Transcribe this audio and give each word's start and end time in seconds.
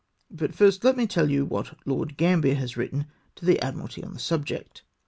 But 0.31 0.55
first 0.55 0.83
let 0.83 0.97
me 0.97 1.05
tell 1.05 1.29
you 1.29 1.45
what 1.45 1.77
Lord 1.85 2.17
Gambler 2.17 2.55
has 2.55 2.75
written 2.75 3.05
to 3.35 3.45
the 3.45 3.61
Admiralty 3.61 4.03
on 4.03 4.13
the 4.13 4.19
subject." 4.19 4.81